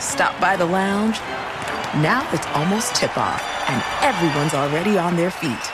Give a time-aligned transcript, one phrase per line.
[0.00, 1.18] Stop by the lounge.
[2.02, 5.72] Now it's almost tip off, and everyone's already on their feet.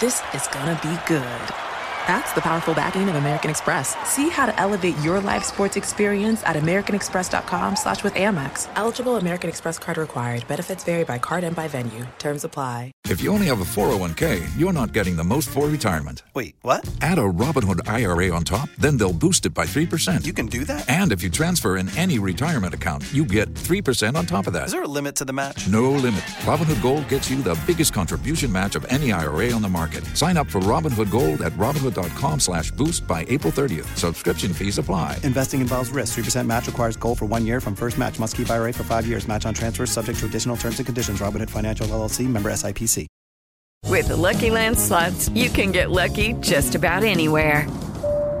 [0.00, 1.67] This is gonna be good.
[2.08, 3.94] That's the powerful backing of American Express.
[4.08, 8.66] See how to elevate your live sports experience at americanexpress.com slash with Amex.
[8.76, 10.48] Eligible American Express card required.
[10.48, 12.06] Benefits vary by card and by venue.
[12.18, 12.92] Terms apply.
[13.10, 16.22] If you only have a 401k, you're not getting the most for retirement.
[16.34, 16.88] Wait, what?
[17.02, 20.24] Add a Robinhood IRA on top, then they'll boost it by 3%.
[20.24, 20.88] You can do that?
[20.88, 24.66] And if you transfer in any retirement account, you get 3% on top of that.
[24.66, 25.68] Is there a limit to the match?
[25.68, 26.20] No limit.
[26.46, 30.04] Robinhood Gold gets you the biggest contribution match of any IRA on the market.
[30.16, 31.97] Sign up for Robinhood Gold at Robinhood.com
[32.38, 33.96] slash boost by April 30th.
[33.96, 35.18] Subscription fees apply.
[35.24, 36.18] Investing involves risk.
[36.18, 38.20] 3% match requires gold for one year from first match.
[38.20, 39.26] Must keep IRA for five years.
[39.26, 41.18] Match on transfers subject to additional terms and conditions.
[41.18, 43.06] Robinhood Financial LLC member SIPC.
[43.86, 47.66] With the Lucky Land slots, you can get lucky just about anywhere.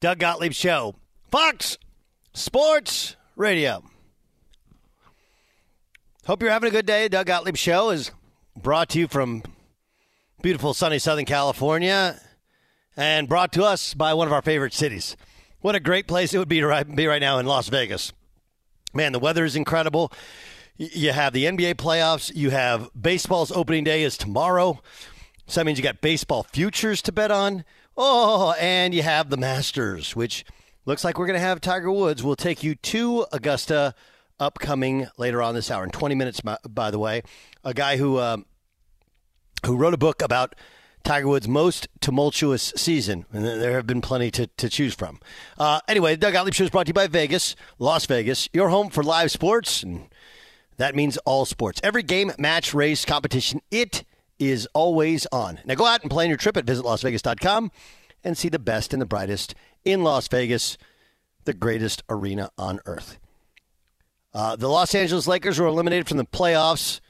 [0.00, 0.94] Doug Gottlieb Show.
[1.30, 1.78] Fox
[2.34, 3.82] Sports Radio.
[6.26, 7.08] Hope you're having a good day.
[7.08, 8.10] Doug Gottlieb Show is
[8.54, 9.42] brought to you from
[10.42, 12.20] beautiful sunny Southern California
[12.96, 15.16] and brought to us by one of our favorite cities.
[15.60, 18.12] What a great place it would be to be right now in Las Vegas.
[18.92, 20.12] Man, the weather is incredible.
[20.76, 22.34] You have the NBA playoffs.
[22.34, 24.82] You have baseball's opening day is tomorrow.
[25.46, 27.64] So that means you got baseball futures to bet on.
[27.96, 30.44] Oh, and you have the Masters, which
[30.84, 32.22] looks like we're going to have Tiger Woods.
[32.22, 33.94] We'll take you to Augusta
[34.38, 37.22] upcoming later on this hour in 20 minutes, by the way.
[37.64, 38.44] A guy who, um,
[39.64, 40.54] who wrote a book about
[41.04, 45.18] Tiger Woods' most tumultuous season, and there have been plenty to, to choose from.
[45.56, 48.90] Uh, anyway, Doug Gottlieb Show is brought to you by Vegas, Las Vegas, your home
[48.90, 50.08] for live sports, and
[50.76, 51.80] that means all sports.
[51.82, 54.04] Every game, match, race, competition, it
[54.38, 55.60] is always on.
[55.64, 57.70] Now go out and plan your trip at visitlasvegas.com
[58.24, 59.54] and see the best and the brightest
[59.84, 60.76] in Las Vegas,
[61.44, 63.18] the greatest arena on earth.
[64.34, 67.00] Uh, the Los Angeles Lakers were eliminated from the playoffs,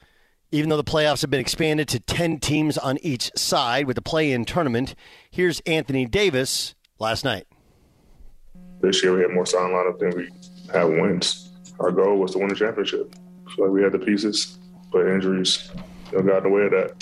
[0.51, 4.01] even though the playoffs have been expanded to 10 teams on each side with the
[4.01, 4.95] play in tournament.
[5.29, 7.45] Here's Anthony Davis last night.
[8.79, 10.29] This year we had more starting lineup than we
[10.71, 11.51] had wins.
[11.79, 13.13] Our goal was to win the championship.
[13.55, 14.57] So we had the pieces,
[14.91, 15.69] but injuries
[16.11, 16.93] got in the way of that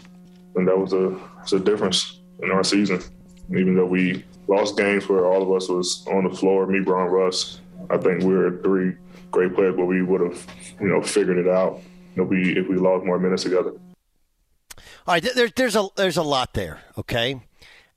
[0.56, 1.10] and that was a,
[1.42, 3.02] was a difference in our season.
[3.50, 7.10] Even though we lost games where all of us was on the floor, me, Bron,
[7.10, 7.62] Russ.
[7.90, 8.96] I think we were three
[9.31, 10.48] great players, but we would have,
[10.80, 11.81] you know, figured it out.
[12.16, 13.74] You know, we, if we lost more minutes together.
[15.07, 17.40] All right, there, there's a there's a lot there, okay,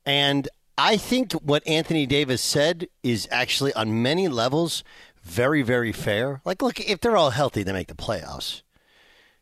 [0.05, 0.47] and
[0.77, 4.83] I think what Anthony Davis said is actually on many levels
[5.23, 6.41] very very fair.
[6.45, 8.61] Like, look, if they're all healthy, they make the playoffs.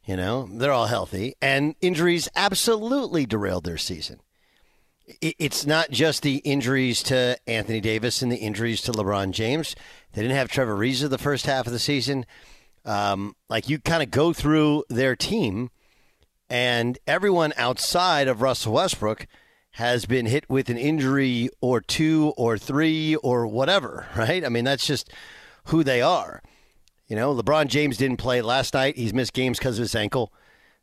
[0.08, 4.22] You know, they're all healthy, and injuries absolutely derailed their season.
[5.22, 9.76] It's not just the injuries to Anthony Davis and the injuries to LeBron James.
[10.14, 12.26] They didn't have Trevor Ariza the first half of the season.
[12.86, 15.72] Um, like you kind of go through their team,
[16.50, 19.28] and everyone outside of Russell Westbrook
[19.72, 24.46] has been hit with an injury or two or three or whatever, right?
[24.46, 25.12] I mean, that's just
[25.66, 26.42] who they are.
[27.08, 28.98] You know, LeBron James didn't play last night.
[28.98, 30.34] He's missed games because of his ankle.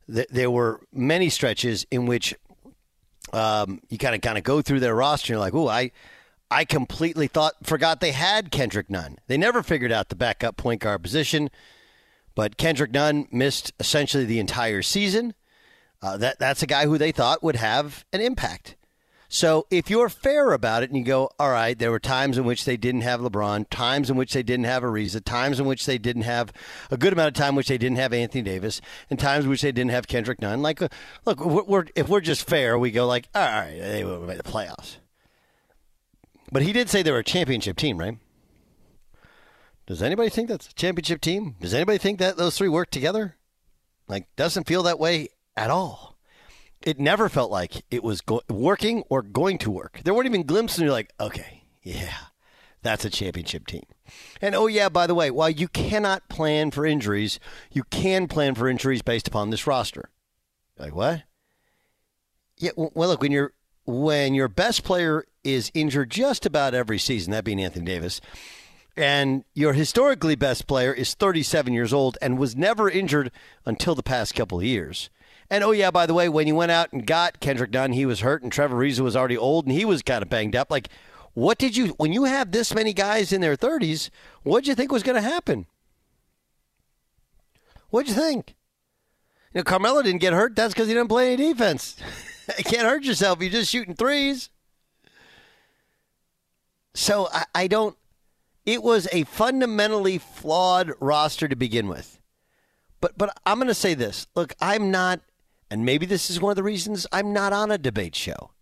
[0.06, 2.34] There were many stretches in which
[3.32, 5.32] um, you kind of kind of go through their roster.
[5.32, 5.90] And you're like, oh, I,
[6.50, 9.18] I completely thought forgot they had Kendrick Nunn.
[9.26, 11.50] They never figured out the backup point guard position,
[12.34, 15.34] but Kendrick Nunn missed essentially the entire season.
[16.02, 18.76] Uh, that that's a guy who they thought would have an impact.
[19.28, 22.44] So if you're fair about it and you go, all right, there were times in
[22.44, 25.86] which they didn't have LeBron, times in which they didn't have Ariza, times in which
[25.86, 26.52] they didn't have
[26.90, 28.80] a good amount of time in which they didn't have Anthony Davis,
[29.10, 30.62] and times in which they didn't have Kendrick Nunn.
[30.62, 30.88] Like, uh,
[31.24, 34.44] look, we're, if we're just fair, we go like, all right, they will make the
[34.44, 34.96] playoffs.
[36.52, 38.18] But he did say they were a championship team, right?
[39.86, 41.56] Does anybody think that's a championship team?
[41.60, 43.36] Does anybody think that those three work together?
[44.06, 46.13] Like, doesn't feel that way at all
[46.84, 50.00] it never felt like it was go- working or going to work.
[50.04, 52.14] There weren't even glimpses, and you're like, okay, yeah,
[52.82, 53.84] that's a championship team.
[54.40, 57.40] And oh, yeah, by the way, while you cannot plan for injuries,
[57.72, 60.10] you can plan for injuries based upon this roster.
[60.78, 61.22] Like, what?
[62.58, 63.52] Yeah, well, look, when you're
[63.86, 68.20] when your best player is injured just about every season, that being Anthony Davis,
[68.96, 73.30] and your historically best player is 37 years old and was never injured
[73.66, 75.10] until the past couple of years
[75.50, 78.06] and oh yeah, by the way, when you went out and got Kendrick Nunn, he
[78.06, 80.70] was hurt, and Trevor Ariza was already old, and he was kind of banged up.
[80.70, 80.88] Like,
[81.34, 84.10] what did you when you have this many guys in their thirties?
[84.42, 85.66] What did you think was going to happen?
[87.90, 88.54] What'd you think?
[89.52, 90.56] You know, Carmelo didn't get hurt.
[90.56, 91.96] That's because he didn't play any defense.
[92.58, 93.40] you can't hurt yourself.
[93.40, 94.50] You're just shooting threes.
[96.94, 97.96] So I, I don't.
[98.66, 102.18] It was a fundamentally flawed roster to begin with.
[103.00, 104.26] But but I'm going to say this.
[104.34, 105.20] Look, I'm not
[105.74, 108.52] and maybe this is one of the reasons I'm not on a debate show.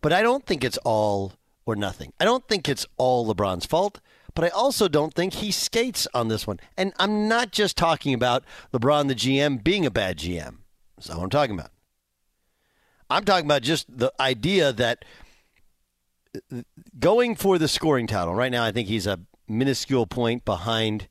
[0.00, 1.32] But I don't think it's all
[1.66, 2.12] or nothing.
[2.20, 4.00] I don't think it's all LeBron's fault,
[4.36, 6.60] but I also don't think he skates on this one.
[6.76, 10.58] And I'm not just talking about LeBron, the GM, being a bad GM.
[10.94, 11.72] That's not what I'm talking about.
[13.10, 15.04] I'm talking about just the idea that
[16.52, 16.62] uh,
[17.00, 19.18] going for the scoring title, right now, I think he's a
[19.48, 21.08] minuscule point behind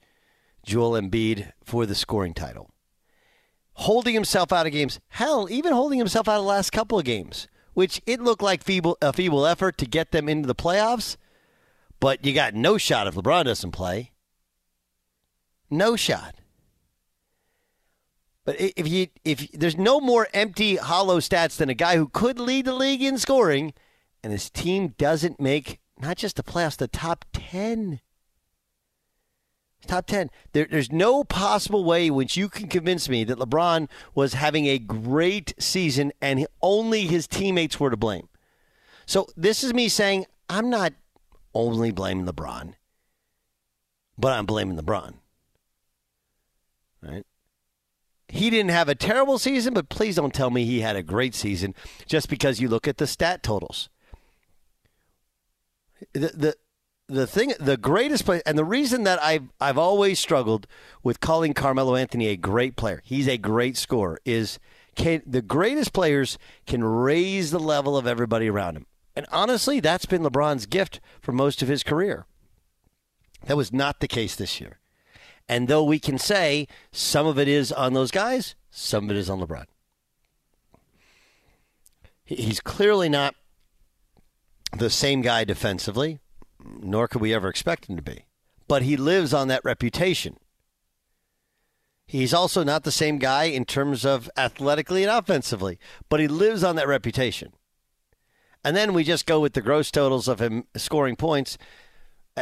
[0.65, 2.72] Joel Embiid for the scoring title
[3.75, 4.99] holding himself out of games.
[5.09, 8.63] Hell, even holding himself out of the last couple of games, which it looked like
[8.63, 11.17] feeble, a feeble effort to get them into the playoffs.
[11.99, 14.11] But you got no shot if LeBron doesn't play.
[15.69, 16.35] No shot.
[18.45, 22.39] But if you if there's no more empty hollow stats than a guy who could
[22.39, 23.73] lead the league in scoring,
[24.21, 28.01] and his team doesn't make not just the playoffs, the top ten.
[29.87, 30.29] Top 10.
[30.53, 34.79] There, there's no possible way which you can convince me that LeBron was having a
[34.79, 38.29] great season and only his teammates were to blame.
[39.05, 40.93] So this is me saying I'm not
[41.53, 42.75] only blaming LeBron,
[44.17, 45.15] but I'm blaming LeBron.
[47.01, 47.25] Right?
[48.29, 51.35] He didn't have a terrible season, but please don't tell me he had a great
[51.35, 51.75] season
[52.05, 53.89] just because you look at the stat totals.
[56.13, 56.55] The, the
[57.07, 60.67] the thing, the greatest player, and the reason that I've I've always struggled
[61.03, 64.59] with calling Carmelo Anthony a great player, he's a great scorer, is
[64.95, 68.85] can the greatest players can raise the level of everybody around him.
[69.15, 72.25] And honestly, that's been LeBron's gift for most of his career.
[73.45, 74.79] That was not the case this year.
[75.47, 79.17] And though we can say some of it is on those guys, some of it
[79.17, 79.65] is on LeBron.
[82.23, 83.35] He's clearly not
[84.71, 86.19] the same guy defensively
[86.81, 88.25] nor could we ever expect him to be.
[88.67, 90.37] But he lives on that reputation.
[92.05, 95.79] He's also not the same guy in terms of athletically and offensively,
[96.09, 97.53] but he lives on that reputation.
[98.63, 101.57] And then we just go with the gross totals of him scoring points.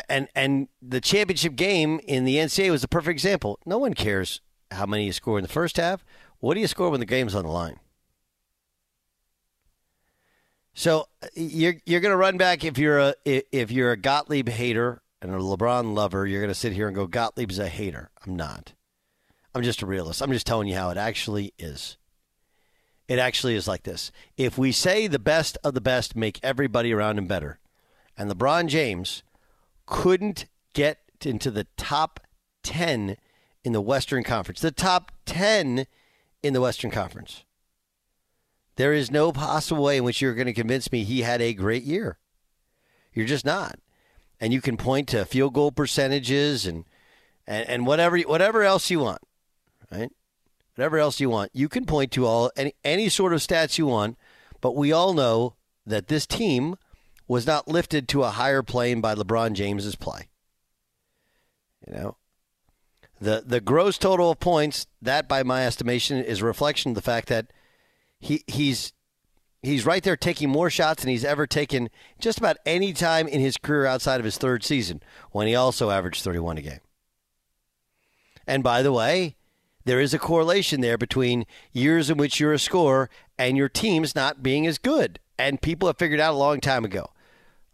[0.08, 3.60] And and the championship game in the NCAA was a perfect example.
[3.66, 6.06] No one cares how many you score in the first half.
[6.40, 7.80] What do you score when the game's on the line?
[10.74, 14.50] So uh, you're you're going to run back if you're a if you're a Gottlieb
[14.50, 18.10] hater and a LeBron lover, you're going to sit here and go Gottlieb's a hater.
[18.26, 18.74] I'm not.
[19.54, 20.22] I'm just a realist.
[20.22, 21.98] I'm just telling you how it actually is.
[23.08, 24.12] It actually is like this.
[24.38, 27.60] If we say the best of the best make everybody around him better,
[28.18, 29.24] and LeBron James
[29.86, 32.22] couldn't get into the top
[32.64, 33.18] 10
[33.64, 35.86] in the Western Conference, the top 10
[36.42, 37.44] in the Western Conference.
[38.76, 41.54] There is no possible way in which you're going to convince me he had a
[41.54, 42.18] great year.
[43.14, 43.76] You're just not.
[44.40, 46.86] And you can point to field goal percentages and
[47.46, 49.22] and, and whatever whatever else you want,
[49.92, 50.12] right?
[50.76, 51.52] Whatever else you want.
[51.54, 54.18] You can point to all any any sort of stats you want,
[54.62, 56.76] but we all know that this team
[57.28, 60.30] was not lifted to a higher plane by LeBron James's play.
[61.88, 62.18] You know,
[63.20, 67.02] the the gross total of points that, by my estimation, is a reflection of the
[67.02, 67.52] fact that
[68.22, 68.94] he he's
[69.62, 73.42] he's right there taking more shots than he's ever taken just about any time in
[73.42, 75.02] his career outside of his third season,
[75.32, 76.80] when he also averaged 31 a game.
[78.48, 79.36] And by the way,
[79.86, 84.16] there is a correlation there between years in which you're a scorer and your team's
[84.16, 85.20] not being as good.
[85.38, 87.10] And people have figured out a long time ago.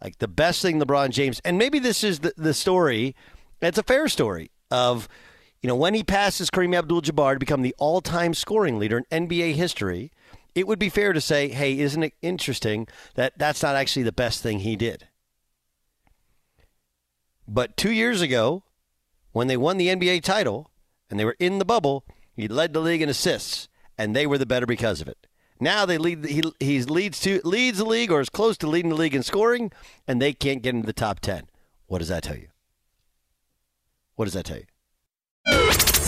[0.02, 3.14] Like the best thing LeBron James, and maybe this is the, the story,
[3.60, 5.08] it's a fair story of,
[5.60, 9.02] you know, when he passes Kareem Abdul Jabbar to become the all time scoring leader
[9.10, 10.12] in NBA history,
[10.58, 14.12] it would be fair to say, hey, isn't it interesting that that's not actually the
[14.12, 15.06] best thing he did?
[17.46, 18.64] But two years ago,
[19.32, 20.70] when they won the NBA title
[21.08, 24.38] and they were in the bubble, he led the league in assists, and they were
[24.38, 25.26] the better because of it.
[25.60, 26.24] Now they lead.
[26.26, 29.22] He he leads to leads the league or is close to leading the league in
[29.22, 29.72] scoring,
[30.06, 31.48] and they can't get into the top ten.
[31.86, 32.48] What does that tell you?
[34.14, 35.97] What does that tell you?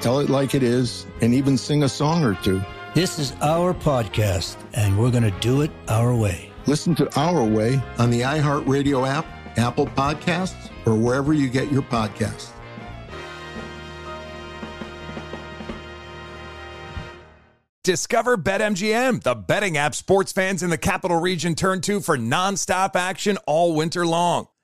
[0.00, 2.62] tell it like it is, and even sing a song or two.
[2.94, 6.50] This is our podcast, and we're going to do it our way.
[6.66, 9.26] Listen to Our Way on the iHeartRadio app,
[9.58, 12.50] Apple Podcasts, or wherever you get your podcasts.
[17.84, 22.96] Discover BetMGM, the betting app sports fans in the capital region turn to for nonstop
[22.96, 24.48] action all winter long.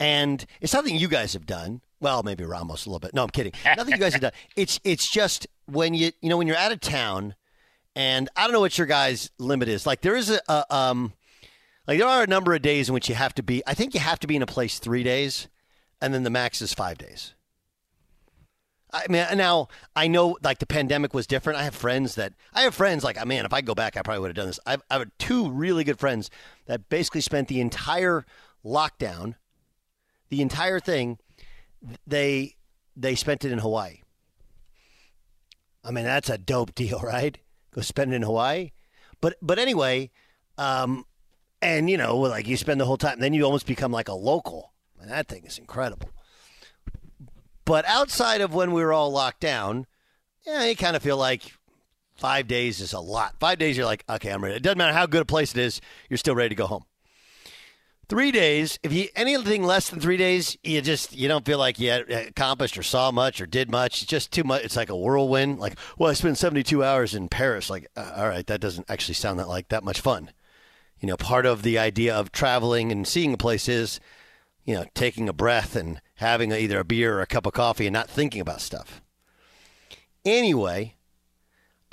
[0.00, 1.82] and it's something you guys have done.
[2.00, 3.14] Well, maybe Ramos a little bit.
[3.14, 3.52] No, I'm kidding.
[3.76, 4.32] Nothing you guys have done.
[4.56, 7.34] It's it's just when you you know when you're out of town,
[7.94, 9.86] and I don't know what your guys' limit is.
[9.86, 11.12] Like there is a, a um,
[11.86, 13.62] like there are a number of days in which you have to be.
[13.66, 15.48] I think you have to be in a place three days,
[16.00, 17.34] and then the max is five days.
[18.92, 21.58] I mean, now I know like the pandemic was different.
[21.58, 24.20] I have friends that I have friends like, man, if I go back, I probably
[24.20, 24.60] would have done this.
[24.66, 26.30] I've, I have two really good friends
[26.66, 28.24] that basically spent the entire
[28.64, 29.34] lockdown,
[30.30, 31.18] the entire thing,
[32.06, 32.56] they
[32.96, 34.00] they spent it in Hawaii.
[35.84, 37.36] I mean, that's a dope deal, right?
[37.72, 38.70] Go spend it in Hawaii.
[39.20, 40.10] But but anyway,
[40.56, 41.04] um,
[41.60, 44.14] and you know, like you spend the whole time, then you almost become like a
[44.14, 44.72] local.
[45.00, 46.10] And that thing is incredible.
[47.64, 49.86] But outside of when we were all locked down,
[50.46, 51.42] yeah, you kind of feel like
[52.16, 53.34] five days is a lot.
[53.40, 54.56] Five days, you're like, okay, I'm ready.
[54.56, 56.84] It doesn't matter how good a place it is, you're still ready to go home.
[58.10, 61.78] Three days, if you anything less than three days, you just you don't feel like
[61.78, 64.02] you accomplished or saw much or did much.
[64.02, 64.64] It's just too much.
[64.64, 65.60] It's like a whirlwind.
[65.60, 67.70] Like, well, I spent 72 hours in Paris.
[67.70, 70.32] Like, uh, all right, that doesn't actually sound that like that much fun.
[70.98, 74.00] You know, part of the idea of traveling and seeing a place is,
[74.64, 77.86] you know, taking a breath and having either a beer or a cup of coffee
[77.86, 79.00] and not thinking about stuff.
[80.24, 80.96] Anyway,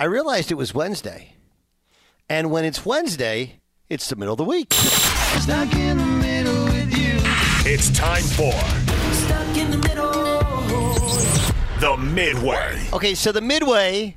[0.00, 1.36] I realized it was Wednesday.
[2.28, 4.74] And when it's Wednesday, it's the middle of the week.
[5.40, 7.18] Stuck in the middle with you.
[7.70, 8.52] It's time for
[9.12, 10.08] Stuck in the middle.
[11.80, 12.88] The Midway.
[12.92, 14.16] Okay, so the Midway,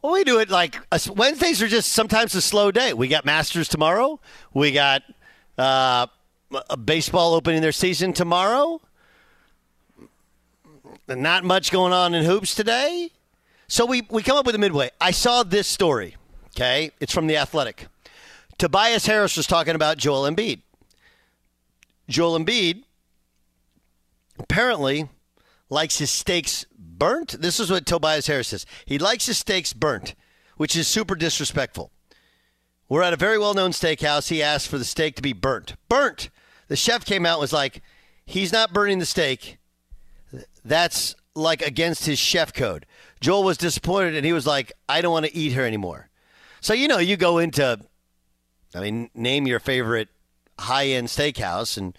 [0.00, 0.78] well, we do it like
[1.14, 2.94] Wednesdays are just sometimes a slow day.
[2.94, 4.20] We got Masters tomorrow.
[4.54, 5.02] We got
[5.58, 6.06] uh,
[6.70, 8.80] a baseball opening their season tomorrow.
[11.06, 13.10] Not much going on in hoops today.
[13.66, 14.90] So we, we come up with a midway.
[14.98, 16.16] I saw this story,
[16.56, 16.90] okay?
[17.00, 17.86] It's from The Athletic.
[18.58, 20.62] Tobias Harris was talking about Joel Embiid.
[22.08, 22.82] Joel Embiid
[24.38, 25.08] apparently
[25.70, 27.40] likes his steaks burnt.
[27.40, 28.66] This is what Tobias Harris says.
[28.84, 30.14] He likes his steaks burnt,
[30.56, 31.92] which is super disrespectful.
[32.88, 34.28] We're at a very well known steakhouse.
[34.28, 35.76] He asked for the steak to be burnt.
[35.88, 36.30] Burnt!
[36.68, 37.82] The chef came out and was like,
[38.26, 39.58] he's not burning the steak.
[40.64, 42.86] That's like against his chef code.
[43.20, 46.08] Joel was disappointed and he was like, I don't want to eat her anymore.
[46.60, 47.78] So, you know, you go into,
[48.78, 50.08] I mean, name your favorite
[50.58, 51.96] high end steakhouse, and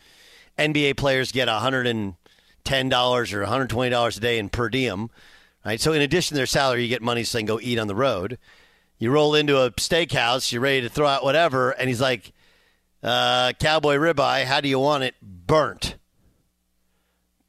[0.58, 2.16] NBA players get $110 or
[2.66, 5.10] $120 a day in per diem.
[5.66, 5.80] Right?
[5.80, 7.88] So, in addition to their salary, you get money so they can go eat on
[7.88, 8.38] the road.
[8.98, 12.34] You roll into a steakhouse, you're ready to throw out whatever, and he's like,
[13.02, 15.16] uh, cowboy ribeye, how do you want it?
[15.22, 15.96] Burnt.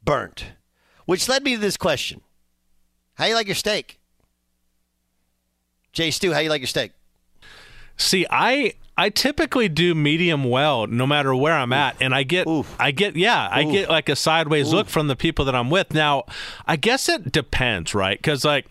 [0.05, 0.47] Burnt.
[1.07, 2.21] Which led me to this question.
[3.15, 3.99] How you like your steak?
[5.93, 6.93] Jay Stu, how you like your steak?
[7.97, 12.47] See, I I typically do medium well no matter where I'm at and I get
[12.79, 15.95] I get yeah, I get like a sideways look from the people that I'm with.
[15.95, 16.25] Now,
[16.67, 18.23] I guess it depends, right?
[18.23, 18.67] Cuz like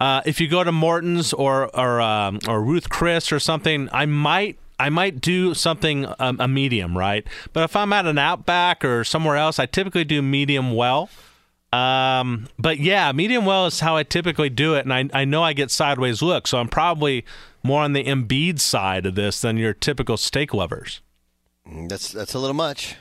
[0.00, 4.06] uh, if you go to Morton's or or um, or Ruth Chris or something, I
[4.06, 7.26] might I might do something um, a medium, right?
[7.52, 11.10] But if I'm at an Outback or somewhere else, I typically do medium well.
[11.76, 15.42] Um, but yeah, medium well is how I typically do it, and I I know
[15.42, 17.24] I get sideways look, so I'm probably
[17.62, 21.00] more on the Embiid side of this than your typical steak lovers.
[21.68, 22.96] Mm, That's that's a little much.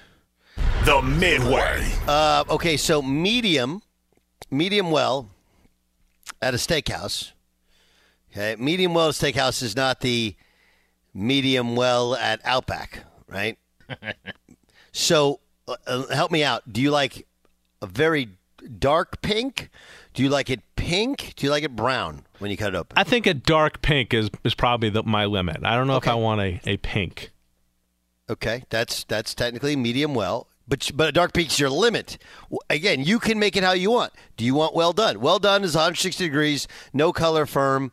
[0.85, 1.91] The Midway.
[2.07, 3.81] Uh, okay, so medium,
[4.51, 5.29] medium well
[6.41, 7.31] at a steakhouse.
[8.31, 10.35] Okay, medium well steakhouse is not the
[11.13, 13.57] medium well at Outback, right?
[14.91, 16.71] so uh, uh, help me out.
[16.71, 17.25] Do you like
[17.81, 18.29] a very
[18.65, 19.69] dark pink?
[20.13, 21.33] Do you like it pink?
[21.35, 22.97] Do you like it brown when you cut it open?
[22.97, 25.57] I think a dark pink is is probably the, my limit.
[25.63, 27.31] I don't know if I want a, a pink.
[28.29, 32.17] Okay, that's that's technically medium well, but but a dark peak's your limit.
[32.69, 34.13] Again, you can make it how you want.
[34.37, 35.19] Do you want well done?
[35.19, 37.91] Well done is 160 degrees, no color, firm,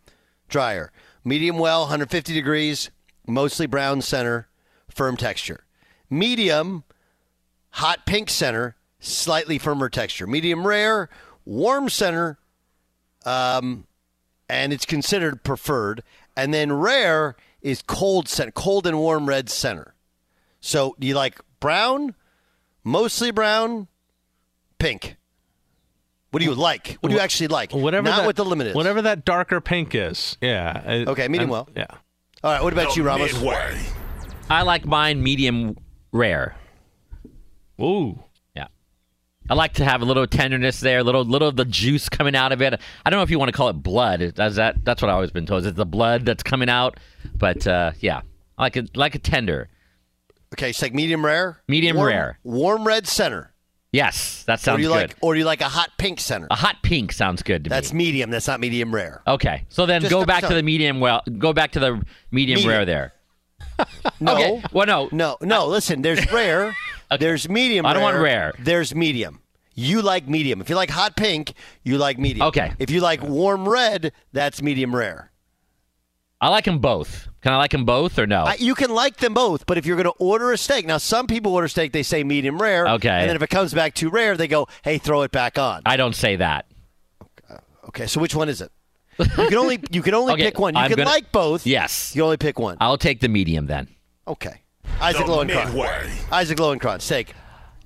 [0.48, 0.90] dryer.
[1.24, 2.90] Medium well, 150 degrees,
[3.26, 4.48] mostly brown center,
[4.88, 5.64] firm texture.
[6.10, 6.84] Medium,
[7.70, 10.26] hot pink center, slightly firmer texture.
[10.26, 11.10] Medium rare,
[11.44, 12.38] warm center,
[13.26, 13.86] um,
[14.48, 16.02] and it's considered preferred.
[16.36, 19.94] And then rare is cold center, cold and warm red center.
[20.60, 22.14] So do you like brown,
[22.84, 23.88] mostly brown,
[24.78, 25.16] pink?
[26.30, 26.96] What do you like?
[27.00, 27.72] What do you actually like?
[27.72, 28.74] Whatever Not that, what the limit is.
[28.74, 30.38] Whatever that darker pink is.
[30.40, 30.82] Yeah.
[30.86, 31.68] I- Okay, medium I'm- well.
[31.76, 31.86] Yeah.
[32.42, 32.62] All right.
[32.62, 33.34] What about you, Ramos?
[34.48, 35.76] I like mine medium
[36.10, 36.56] rare.
[37.80, 38.22] Ooh.
[39.50, 42.34] I like to have a little tenderness there, a little little of the juice coming
[42.36, 42.80] out of it.
[43.04, 44.34] I don't know if you want to call it blood.
[44.34, 44.84] Does that?
[44.84, 45.66] That's what I've always been told.
[45.66, 46.98] Is the blood that's coming out?
[47.34, 48.22] But uh, yeah,
[48.56, 49.68] I like it like a tender.
[50.54, 51.60] Okay, it's like medium rare.
[51.68, 52.38] Medium Warm- rare.
[52.44, 53.52] Warm red center.
[53.90, 54.94] Yes, that sounds or do you good.
[55.10, 56.46] like, or do you like a hot pink center?
[56.50, 58.04] a hot pink sounds good to That's me.
[58.06, 58.30] medium.
[58.30, 59.22] That's not medium rare.
[59.26, 60.98] Okay, so then Just go back to the medium.
[60.98, 62.68] Well, go back to the medium, Medium.
[62.70, 63.12] rare there.
[64.20, 64.34] No.
[64.34, 65.08] Okay, Well, no.
[65.12, 65.66] No, no.
[65.66, 66.74] Listen, there's rare.
[67.20, 67.86] There's medium.
[67.86, 68.52] I don't want rare.
[68.58, 69.40] There's medium.
[69.74, 70.60] You like medium.
[70.60, 72.46] If you like hot pink, you like medium.
[72.48, 72.72] Okay.
[72.78, 75.30] If you like warm red, that's medium rare.
[76.40, 77.28] I like them both.
[77.40, 78.42] Can I like them both or no?
[78.44, 80.98] I, you can like them both, but if you're going to order a steak, now
[80.98, 82.86] some people order steak, they say medium rare.
[82.86, 83.08] Okay.
[83.08, 85.82] And then if it comes back too rare, they go, hey, throw it back on.
[85.86, 86.66] I don't say that.
[87.88, 88.70] Okay, so which one is it?
[89.18, 90.74] You can only you can only Okay, pick one.
[90.74, 91.66] You I'm can gonna- like both.
[91.66, 92.14] Yes.
[92.16, 92.76] You only pick one.
[92.80, 93.88] I'll take the medium then.
[94.26, 94.62] Okay.
[95.02, 96.32] Isaac The Lowenkron.
[96.32, 97.34] Isaac Lowenkron, steak.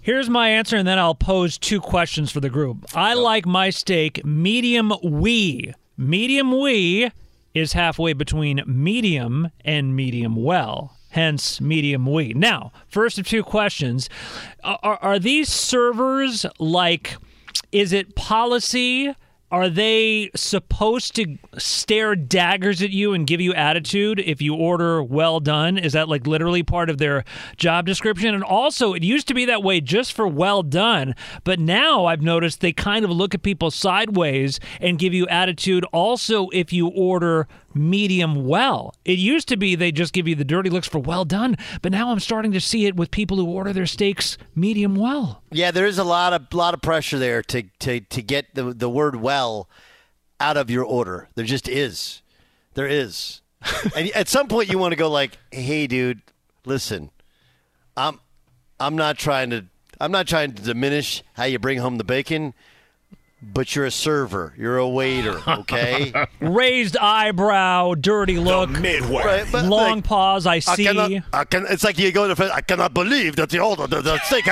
[0.03, 2.85] Here's my answer, and then I'll pose two questions for the group.
[2.95, 5.73] I like my steak medium we.
[5.97, 7.11] Medium we
[7.55, 10.95] is halfway between medium and medium well.
[11.09, 12.35] Hence, medium we.
[12.35, 14.11] Now, first of two questions:
[14.63, 17.17] Are, are these servers like?
[17.73, 19.15] Is it policy?
[19.49, 25.01] Are they supposed to stare daggers at you and give you attitude if you order
[25.01, 25.79] well done?
[25.79, 27.25] Is that like literally part of their
[27.57, 28.35] job description?
[28.35, 32.23] And also, it used to be that way just for well done, but now I've
[32.23, 36.89] noticed they kind of look at people sideways and give you attitude also if you
[36.89, 38.95] order medium well.
[39.05, 41.93] It used to be they just give you the dirty looks for well done, but
[41.93, 45.43] now I'm starting to see it with people who order their steaks medium well.
[45.51, 48.75] Yeah, there is a lot of lot of pressure there to to to get the
[48.75, 49.69] the word well
[50.41, 51.29] out of your order.
[51.35, 52.23] There just is.
[52.75, 53.41] There is.
[53.97, 56.23] and at some point you want to go like, "Hey dude,
[56.65, 57.11] listen.
[57.97, 58.21] I'm
[58.79, 59.67] I'm not trying to
[60.01, 62.55] I'm not trying to diminish how you bring home the bacon,
[63.53, 64.53] but you're a server.
[64.57, 66.13] You're a waiter, okay?
[66.41, 69.25] Raised eyebrow, dirty look, Midway.
[69.25, 70.47] Right, but, long like, pause.
[70.47, 70.85] I I see.
[70.85, 73.91] cannot, I can, it's like you go to the I cannot believe that you ordered
[73.91, 74.47] the, the steak.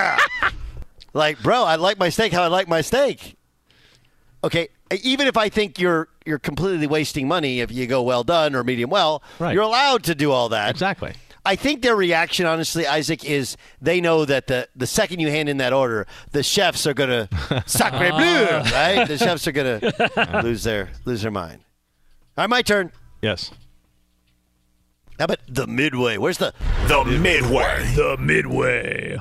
[1.12, 3.36] like, bro, I like my steak how I like my steak.
[4.42, 4.68] Okay,
[5.02, 8.62] even if I think you're you're completely wasting money if you go well done or
[8.64, 9.52] medium well, Right.
[9.54, 10.70] you're allowed to do all that.
[10.70, 11.14] Exactly.
[11.46, 15.48] I think their reaction, honestly, Isaac, is they know that the, the second you hand
[15.48, 17.28] in that order, the chefs are gonna
[17.66, 19.06] sacre bleu, right?
[19.06, 21.60] The chefs are gonna lose their lose their mind.
[22.36, 22.92] All right, my turn.
[23.20, 23.50] Yes.
[25.18, 26.16] How about the midway?
[26.16, 26.52] Where's the
[26.88, 27.92] The Midway.
[27.94, 29.18] The midway.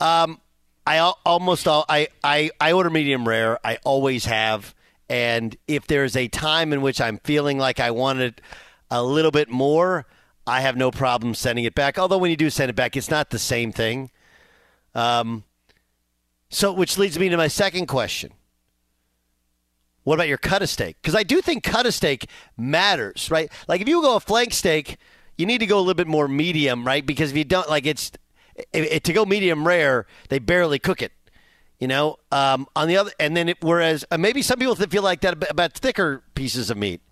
[0.00, 0.40] Um,
[0.86, 3.58] I al- almost all I, I I order medium rare.
[3.64, 4.74] I always have,
[5.08, 8.40] and if there's a time in which I'm feeling like I wanted
[8.90, 10.06] a little bit more,
[10.48, 11.98] I have no problem sending it back.
[11.98, 14.10] Although when you do send it back, it's not the same thing.
[14.94, 15.44] Um,
[16.48, 18.32] so which leads me to my second question.
[20.04, 20.96] What about your cut of steak?
[21.02, 23.52] Because I do think cut of steak matters, right?
[23.68, 24.96] Like if you go a flank steak,
[25.36, 27.04] you need to go a little bit more medium, right?
[27.04, 28.10] Because if you don't like it's
[28.56, 31.12] it, it- to go medium rare, they barely cook it.
[31.78, 35.02] You know, um, on the other, and then it, whereas uh, maybe some people feel
[35.02, 37.02] like that about- about thicker pieces of meat.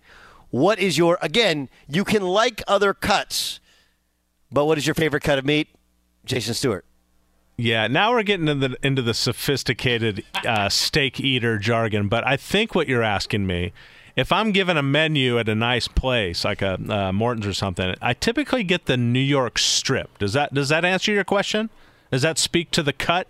[0.49, 1.69] What is your again?
[1.87, 3.59] You can like other cuts,
[4.51, 5.69] but what is your favorite cut of meat,
[6.25, 6.85] Jason Stewart?
[7.57, 12.07] Yeah, now we're getting into the, into the sophisticated uh, steak eater jargon.
[12.07, 13.73] But I think what you're asking me,
[14.15, 17.95] if I'm given a menu at a nice place like a uh, Morton's or something,
[17.99, 20.19] I typically get the New York strip.
[20.19, 21.71] Does that does that answer your question?
[22.11, 23.27] Does that speak to the cut?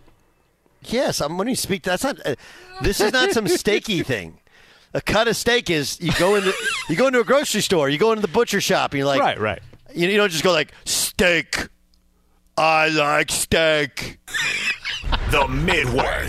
[0.84, 1.84] Yes, I'm when you speak.
[1.84, 2.20] That's not.
[2.26, 2.36] Uh,
[2.82, 4.40] this is not some steaky thing.
[4.94, 6.54] A cut of steak is you go into
[6.90, 9.20] you go into a grocery store, you go into the butcher shop, and you're like,
[9.20, 9.62] Right, right.
[9.94, 11.68] You, you don't just go like steak.
[12.58, 14.20] I like steak.
[15.32, 16.28] The Midway.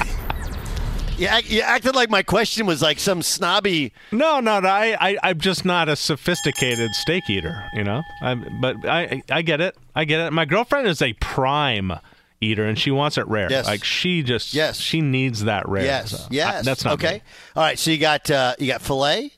[1.16, 3.92] You, act, you acted like my question was like some snobby.
[4.12, 4.68] No, no, no.
[4.68, 7.68] I, I I'm just not a sophisticated steak eater.
[7.74, 8.02] You know.
[8.22, 9.76] I but I I get it.
[9.96, 10.32] I get it.
[10.32, 11.92] My girlfriend is a prime
[12.40, 13.48] eater, and she wants it rare.
[13.50, 13.66] Yes.
[13.66, 14.78] Like she just yes.
[14.78, 15.84] she needs that rare.
[15.84, 16.64] Yes, So, I- yes.
[16.64, 17.14] that's not okay.
[17.14, 17.22] me.
[17.56, 19.32] All right, so you got uh, you got fillet,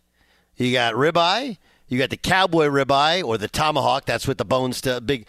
[0.56, 1.58] you got ribeye,
[1.88, 4.04] you got the cowboy ribeye or the tomahawk.
[4.06, 5.26] That's with the bones to big.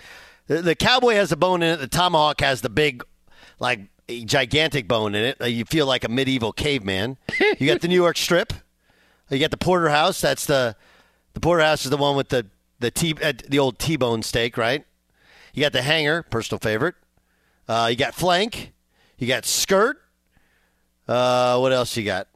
[0.48, 1.78] The, the cowboy has the bone in it.
[1.78, 3.04] The tomahawk has the big,
[3.60, 3.80] like
[4.26, 5.38] gigantic bone in it.
[5.42, 7.18] Uh, You feel like a medieval caveman.
[7.60, 8.52] You got the New York strip.
[9.30, 10.20] You got the porterhouse.
[10.20, 10.76] That's the
[11.34, 12.48] the porterhouse is the one with the
[12.80, 14.84] the t uh, the old T-bone steak, right?
[15.54, 16.96] You got the hanger, personal favorite.
[17.72, 18.74] Uh, you got flank.
[19.18, 19.98] You got skirt.
[21.08, 22.28] Uh, what else you got?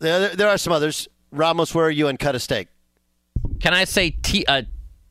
[0.00, 1.08] There, there are some others.
[1.30, 2.68] Ramos, where are you on cut a steak?
[3.58, 4.62] Can I say T uh,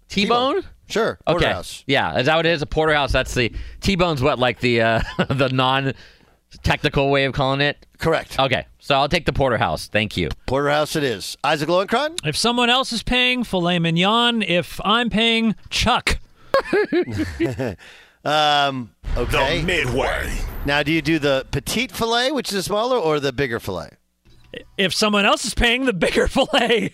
[0.08, 0.63] T-bone?
[0.88, 1.17] Sure.
[1.26, 1.32] Okay.
[1.32, 1.84] Porterhouse.
[1.88, 2.62] Yeah, is that what it is?
[2.62, 3.12] A porterhouse.
[3.12, 5.94] That's the T-bone's what like the uh, the non
[6.62, 7.84] technical way of calling it.
[7.98, 8.38] Correct.
[8.38, 9.88] Okay, so I'll take the porterhouse.
[9.88, 10.30] Thank you.
[10.46, 11.38] Porterhouse it is.
[11.44, 12.20] Isaac Lowenkron?
[12.24, 16.20] If someone else is paying filet mignon, if I'm paying Chuck.
[18.24, 19.60] um, okay.
[19.60, 20.38] The Midway.
[20.66, 23.92] Now, do you do the petite fillet, which is smaller, or the bigger fillet?
[24.78, 26.94] If someone else is paying the bigger filet,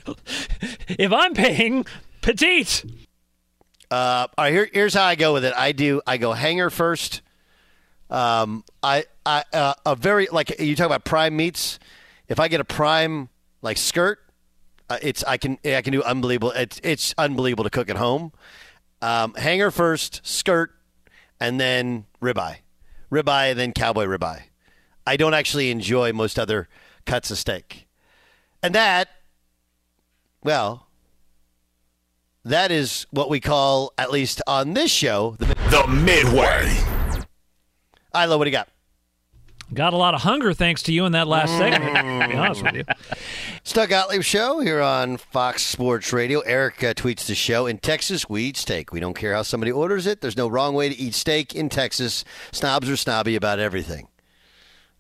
[0.88, 1.86] if I'm paying
[2.22, 2.86] petite.
[3.90, 5.54] Uh, all right, here, here's how I go with it.
[5.56, 6.02] I do.
[6.06, 7.22] I go hanger first.
[8.10, 11.80] Um, I, I, uh, a very like you talk about prime meats.
[12.28, 13.30] If I get a prime
[13.62, 14.20] like skirt,
[14.90, 16.52] uh, it's I can I can do unbelievable.
[16.52, 18.32] It's it's unbelievable to cook at home.
[19.02, 20.72] Um, hanger first, skirt,
[21.40, 22.58] and then ribeye,
[23.12, 24.44] ribeye, and then cowboy ribeye.
[25.06, 26.68] I don't actually enjoy most other
[27.06, 27.88] cuts of steak,
[28.62, 29.08] and that,
[30.44, 30.88] well,
[32.44, 36.78] that is what we call, at least on this show, the, the Midway.
[38.16, 38.70] Ilo, what do you got?
[39.74, 42.64] Got a lot of hunger thanks to you in that last segment, to be honest
[42.64, 42.84] with you.
[43.64, 46.40] Stuck Gottlieb Show here on Fox Sports Radio.
[46.42, 47.66] Eric uh, tweets the show.
[47.66, 48.94] In Texas, we eat steak.
[48.94, 50.22] We don't care how somebody orders it.
[50.22, 52.24] There's no wrong way to eat steak in Texas.
[52.54, 54.08] Snobs are snobby about everything.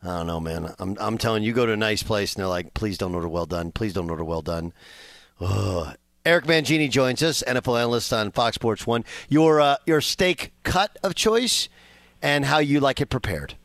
[0.03, 0.73] I don't know, man.
[0.79, 3.15] I'm, I'm telling you, you go to a nice place and they're like, please don't
[3.15, 3.71] order well done.
[3.71, 4.73] Please don't order well done.
[5.39, 5.95] Ugh.
[6.25, 9.05] Eric Mangini joins us, NFL analyst on Fox Sports One.
[9.29, 11.69] Your uh, your steak cut of choice
[12.21, 13.55] and how you like it prepared.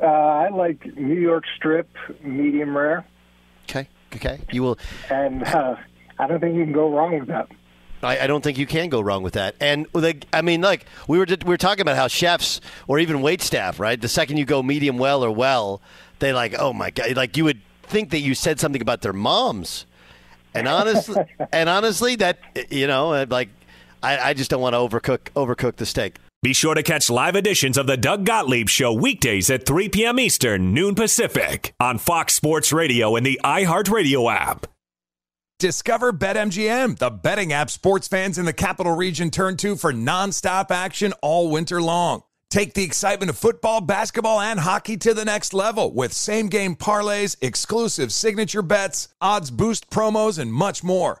[0.00, 1.88] Uh, I like New York strip,
[2.22, 3.04] medium rare,
[3.64, 3.88] Okay.
[4.14, 4.40] Okay.
[4.50, 4.78] You will.
[5.10, 5.76] and uh,
[6.18, 7.48] I don't think you can go wrong with that.
[8.02, 9.56] I, I don't think you can go wrong with that.
[9.60, 13.20] And the, I mean, like we were we were talking about how chefs or even
[13.22, 14.00] wait staff, right?
[14.00, 15.82] The second you go medium well or well,
[16.20, 19.12] they like, oh my god, like you would think that you said something about their
[19.12, 19.84] moms.
[20.54, 22.38] And honestly, and honestly, that
[22.70, 23.48] you know, like
[24.02, 26.16] I, I just don't want to overcook overcook the steak.
[26.40, 30.20] Be sure to catch live editions of the Doug Gottlieb Show weekdays at 3 p.m.
[30.20, 34.68] Eastern, noon Pacific, on Fox Sports Radio and the iHeartRadio app.
[35.58, 40.70] Discover BetMGM, the betting app sports fans in the capital region turn to for nonstop
[40.70, 42.22] action all winter long.
[42.50, 46.76] Take the excitement of football, basketball, and hockey to the next level with same game
[46.76, 51.20] parlays, exclusive signature bets, odds boost promos, and much more.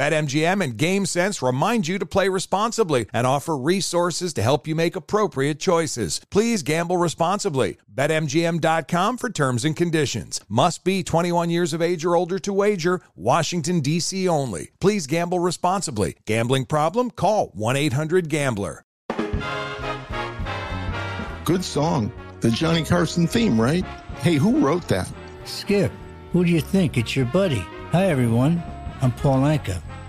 [0.00, 4.96] BetMGM and GameSense remind you to play responsibly and offer resources to help you make
[4.96, 6.22] appropriate choices.
[6.30, 7.76] Please gamble responsibly.
[7.94, 10.40] BetMGM.com for terms and conditions.
[10.48, 13.02] Must be 21 years of age or older to wager.
[13.14, 14.26] Washington, D.C.
[14.26, 14.70] only.
[14.80, 16.16] Please gamble responsibly.
[16.24, 17.10] Gambling problem?
[17.10, 18.86] Call 1 800 Gambler.
[21.44, 22.10] Good song.
[22.40, 23.84] The Johnny Carson theme, right?
[24.22, 25.12] Hey, who wrote that?
[25.44, 25.92] Skip,
[26.32, 26.96] who do you think?
[26.96, 27.62] It's your buddy.
[27.92, 28.62] Hi, everyone.
[29.02, 29.82] I'm Paul Anka.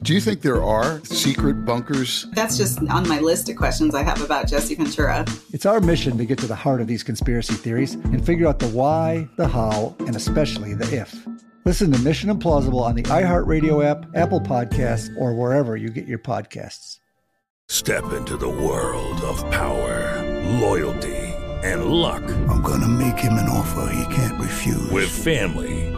[0.00, 2.26] Do you think there are secret bunkers?
[2.32, 5.26] That's just on my list of questions I have about Jesse Ventura.
[5.52, 8.60] It's our mission to get to the heart of these conspiracy theories and figure out
[8.60, 11.26] the why, the how, and especially the if.
[11.64, 16.20] Listen to Mission Implausible on the iHeartRadio app, Apple Podcasts, or wherever you get your
[16.20, 17.00] podcasts.
[17.68, 20.24] Step into the world of power,
[20.60, 21.16] loyalty,
[21.64, 22.22] and luck.
[22.48, 24.90] I'm going to make him an offer he can't refuse.
[24.90, 25.97] With family,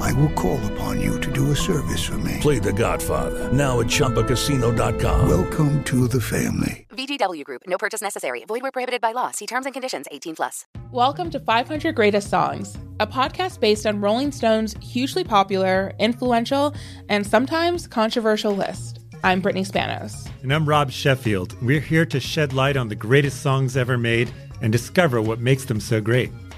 [0.00, 2.38] I will call upon you to do a service for me.
[2.40, 5.28] Play The Godfather now at ChumbaCasino.com.
[5.28, 6.86] Welcome to the family.
[6.90, 7.62] VGW Group.
[7.66, 8.44] No purchase necessary.
[8.46, 9.30] Void where prohibited by law.
[9.30, 10.06] See terms and conditions.
[10.10, 10.66] 18 plus.
[10.92, 16.74] Welcome to 500 Greatest Songs, a podcast based on Rolling Stone's hugely popular, influential,
[17.08, 19.00] and sometimes controversial list.
[19.24, 20.30] I'm Brittany Spanos.
[20.42, 21.60] And I'm Rob Sheffield.
[21.60, 24.32] We're here to shed light on the greatest songs ever made
[24.62, 26.30] and discover what makes them so great.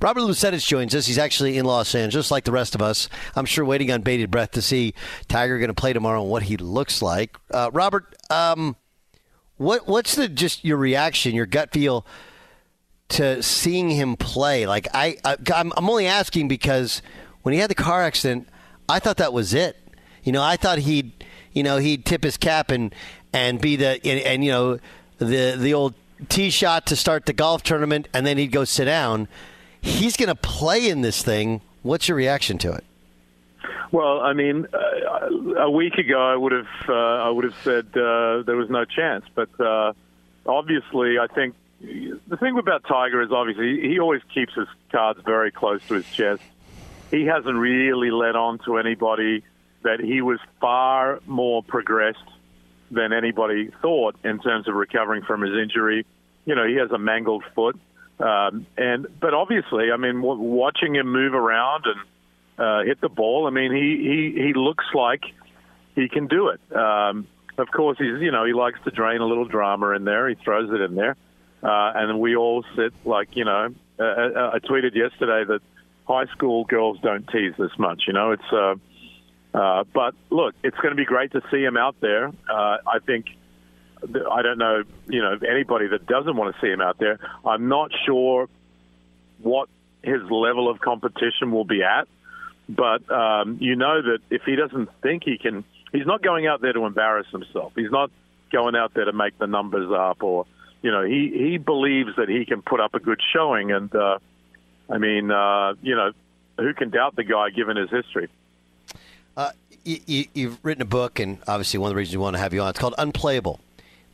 [0.00, 1.06] Robert Lusetich joins us.
[1.06, 3.08] He's actually in Los Angeles, just like the rest of us.
[3.34, 4.94] I'm sure waiting on bated breath to see
[5.28, 7.36] Tiger going to play tomorrow and what he looks like.
[7.50, 8.76] Uh, Robert, um,
[9.56, 12.06] what what's the just your reaction, your gut feel
[13.10, 14.66] to seeing him play?
[14.66, 17.00] Like I, I I'm, I'm only asking because
[17.42, 18.48] when he had the car accident,
[18.88, 19.76] I thought that was it.
[20.22, 22.94] You know, I thought he'd you know he'd tip his cap and
[23.32, 24.78] and be the and, and you know
[25.18, 25.94] the the old
[26.28, 29.28] tee shot to start the golf tournament, and then he'd go sit down
[29.86, 31.60] he's going to play in this thing.
[31.82, 32.84] What's your reaction to it?
[33.92, 37.86] Well, I mean, uh, a week ago I would have uh, I would have said
[37.96, 39.92] uh, there was no chance, but uh,
[40.44, 45.52] obviously I think the thing about Tiger is obviously he always keeps his cards very
[45.52, 46.42] close to his chest.
[47.10, 49.44] He hasn't really let on to anybody
[49.82, 52.18] that he was far more progressed
[52.90, 56.04] than anybody thought in terms of recovering from his injury.
[56.44, 57.78] You know, he has a mangled foot.
[58.18, 62.00] Um, and but obviously, I mean, watching him move around and
[62.58, 65.22] uh, hit the ball, I mean, he, he he looks like
[65.94, 66.60] he can do it.
[66.74, 67.26] Um,
[67.58, 70.28] of course, he's you know he likes to drain a little drama in there.
[70.28, 71.16] He throws it in there,
[71.62, 73.74] uh, and we all sit like you know.
[73.98, 75.60] Uh, uh, I tweeted yesterday that
[76.06, 78.04] high school girls don't tease this much.
[78.06, 78.52] You know, it's.
[78.52, 78.76] Uh,
[79.54, 82.28] uh, but look, it's going to be great to see him out there.
[82.28, 83.38] Uh, I think th-
[84.02, 87.18] I don't know, you know, anybody that doesn't want to see him out there.
[87.44, 88.48] I'm not sure
[89.40, 89.68] what
[90.02, 92.06] his level of competition will be at,
[92.68, 96.60] but um, you know that if he doesn't think he can, he's not going out
[96.60, 97.72] there to embarrass himself.
[97.74, 98.10] He's not
[98.52, 100.46] going out there to make the numbers up, or
[100.82, 104.18] you know, he he believes that he can put up a good showing, and uh,
[104.90, 106.12] I mean, uh, you know,
[106.58, 108.28] who can doubt the guy given his history?
[109.36, 109.50] Uh,
[109.84, 112.54] you, you've written a book, and obviously one of the reasons we want to have
[112.54, 112.70] you on.
[112.70, 113.60] It's called Unplayable: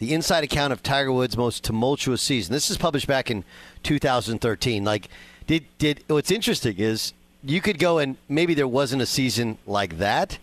[0.03, 2.53] The Inside Account of Tiger Woods' Most Tumultuous Season.
[2.53, 3.44] This is published back in
[3.84, 4.82] 2013.
[4.82, 5.09] Like,
[5.46, 7.12] did did what's interesting is
[7.44, 10.38] you could go and maybe there wasn't a season like that,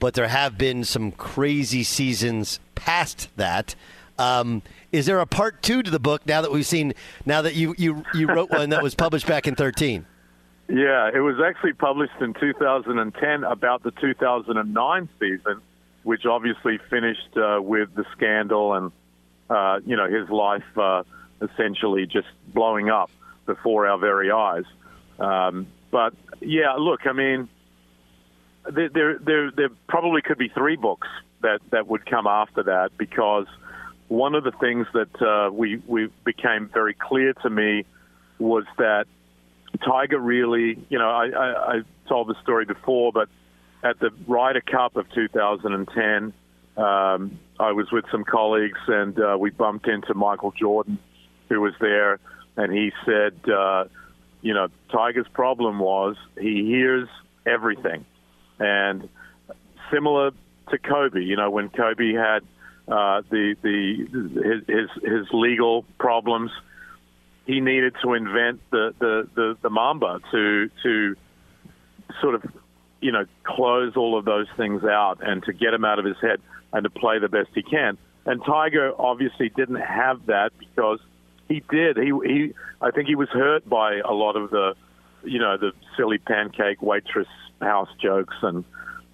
[0.00, 3.74] but there have been some crazy seasons past that.
[4.18, 4.60] Um,
[4.92, 6.92] is there a part two to the book now that we've seen?
[7.24, 10.04] Now that you you you wrote one that was published back in 13.
[10.68, 15.62] Yeah, it was actually published in 2010 about the 2009 season,
[16.04, 18.92] which obviously finished uh, with the scandal and
[19.50, 21.02] uh, you know his life uh,
[21.42, 23.10] essentially just blowing up
[23.46, 24.64] before our very eyes.
[25.18, 27.48] Um, but yeah, look, I mean,
[28.70, 31.08] there, there there probably could be three books
[31.42, 33.46] that that would come after that because
[34.08, 37.84] one of the things that uh, we we became very clear to me
[38.38, 39.06] was that
[39.84, 43.28] Tiger really, you know, I, I, I told the story before, but
[43.84, 46.32] at the Ryder Cup of 2010,
[46.76, 50.98] um, I was with some colleagues and uh, we bumped into Michael Jordan,
[51.48, 52.18] who was there,
[52.56, 53.84] and he said, uh,
[54.40, 57.08] you know, Tiger's problem was he hears
[57.46, 58.04] everything,
[58.58, 59.08] and
[59.92, 60.32] similar
[60.70, 62.42] to Kobe, you know, when Kobe had
[62.88, 66.50] uh, the the his, his legal problems
[67.46, 71.16] he needed to invent the, the, the, the Mamba to to
[72.20, 72.42] sort of
[73.04, 76.16] you know close all of those things out and to get him out of his
[76.22, 76.40] head
[76.72, 77.98] and to play the best he can.
[78.24, 81.00] And Tiger obviously didn't have that because
[81.46, 81.98] he did.
[81.98, 84.74] He he I think he was hurt by a lot of the
[85.22, 87.28] you know the silly pancake waitress
[87.60, 88.64] house jokes and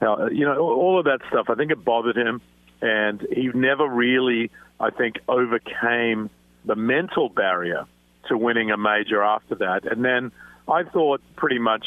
[0.01, 1.47] how, you know all of that stuff.
[1.51, 2.41] I think it bothered him,
[2.81, 6.31] and he never really I think overcame
[6.65, 7.87] the mental barrier
[8.29, 9.91] to winning a major after that.
[9.91, 10.31] And then
[10.69, 11.85] I thought pretty much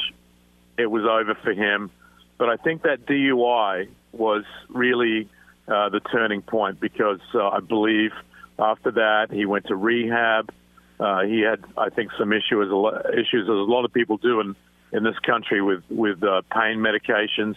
[0.77, 1.91] it was over for him.
[2.37, 5.29] But I think that DUI was really
[5.67, 8.11] uh, the turning point because uh, I believe
[8.59, 10.51] after that he went to rehab.
[10.99, 12.71] Uh, he had, I think, some issues,
[13.13, 14.55] issues as a lot of people do in,
[14.91, 17.55] in this country with with uh, pain medications.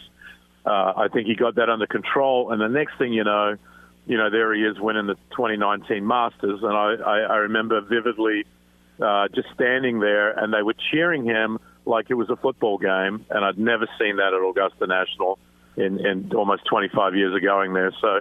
[0.64, 3.57] Uh, I think he got that under control, and the next thing you know,
[4.07, 8.45] you know, there he is winning the 2019 Masters, and I, I, I remember vividly
[9.01, 13.24] uh, just standing there, and they were cheering him like it was a football game.
[13.30, 15.39] And I'd never seen that at Augusta National
[15.76, 17.93] in, in almost 25 years of going there.
[18.01, 18.20] So,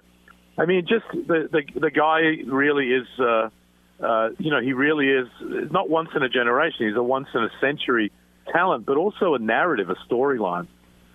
[0.58, 3.08] I mean, just the the, the guy really is.
[3.20, 3.50] Uh,
[3.98, 5.28] uh, you know, he really is
[5.72, 6.88] not once in a generation.
[6.88, 8.12] He's a once in a century
[8.52, 10.68] talent, but also a narrative, a storyline.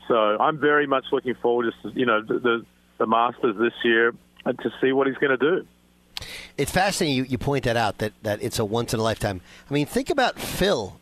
[0.09, 2.66] So I'm very much looking forward to you know the the,
[2.98, 5.66] the Masters this year and to see what he's going to do.
[6.57, 9.40] It's fascinating you, you point that out that, that it's a once in a lifetime.
[9.70, 10.99] I mean, think about Phil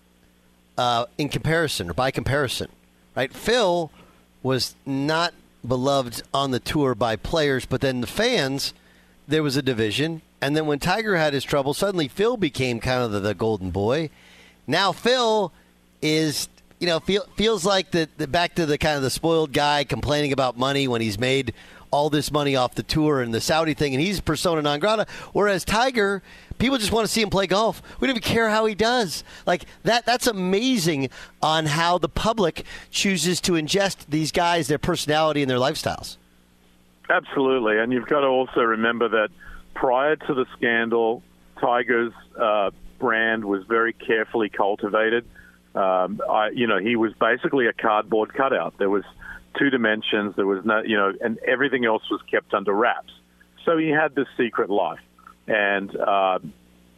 [0.79, 2.68] uh, in comparison or by comparison,
[3.14, 3.35] right?
[3.35, 3.91] Phil
[4.43, 5.35] was not
[5.66, 8.72] beloved on the tour by players, but then the fans,
[9.26, 10.22] there was a division.
[10.41, 13.70] And then when Tiger had his trouble, suddenly Phil became kind of the, the golden
[13.70, 14.09] boy.
[14.68, 15.53] Now Phil
[16.01, 16.49] is,
[16.79, 19.83] you know, feel, feels like the, the back to the kind of the spoiled guy
[19.83, 21.53] complaining about money when he's made
[21.91, 25.07] all this money off the tour and the Saudi thing, and he's persona non grata.
[25.33, 26.22] Whereas Tiger,
[26.59, 27.82] people just want to see him play golf.
[28.00, 29.24] We don't even care how he does.
[29.46, 30.04] Like that.
[30.04, 31.11] That's amazing
[31.42, 36.16] on how the public chooses to ingest these guys, their personality, and their lifestyles.
[37.11, 39.30] Absolutely, and you've got to also remember that
[39.74, 41.22] prior to the scandal,
[41.59, 45.24] Tiger's uh, brand was very carefully cultivated.
[45.74, 48.74] Um, I, you know, he was basically a cardboard cutout.
[48.78, 49.04] There was
[49.59, 50.34] two dimensions.
[50.36, 53.12] There was no, you know, and everything else was kept under wraps.
[53.64, 55.00] So he had this secret life,
[55.49, 56.38] and uh,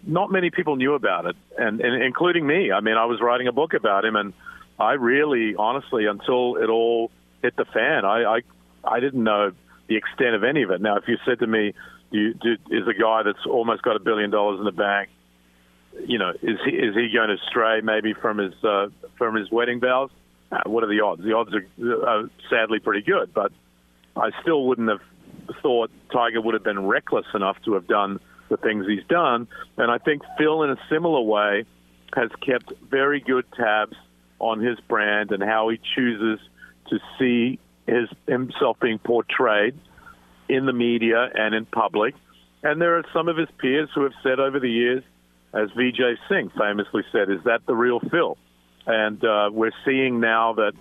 [0.07, 2.73] not many people knew about it, and, and including me.
[2.73, 4.33] I mean, I was writing a book about him, and
[4.79, 7.11] I really, honestly, until it all
[7.43, 8.41] hit the fan, I I,
[8.85, 9.53] I didn't know
[9.89, 10.81] the extent of any of it.
[10.81, 11.75] Now, if you said to me,
[12.11, 15.11] you, do, "Is a guy that's almost got a billion dollars in the bank?"
[16.07, 19.51] You know, is he is he going to stray maybe from his uh, from his
[19.51, 20.11] wedding vows?
[20.51, 21.23] Uh, what are the odds?
[21.23, 23.53] The odds are uh, sadly pretty good, but
[24.17, 25.03] I still wouldn't have
[25.63, 28.19] thought Tiger would have been reckless enough to have done
[28.51, 29.49] the things he's done.
[29.79, 31.65] And I think Phil, in a similar way,
[32.15, 33.97] has kept very good tabs
[34.39, 36.39] on his brand and how he chooses
[36.89, 39.79] to see his himself being portrayed
[40.49, 42.15] in the media and in public.
[42.63, 45.03] And there are some of his peers who have said over the years,
[45.55, 48.37] as Vijay Singh famously said, is that the real Phil?
[48.87, 50.73] And uh, we're seeing now that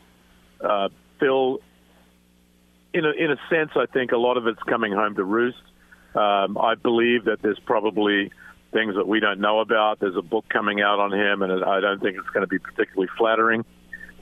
[0.61, 0.89] uh,
[1.19, 1.59] Phil,
[2.93, 5.61] in a, in a sense, I think a lot of it's coming home to roost.
[6.19, 8.31] Um, I believe that there's probably
[8.71, 9.99] things that we don't know about.
[9.99, 12.59] There's a book coming out on him, and I don't think it's going to be
[12.59, 13.63] particularly flattering.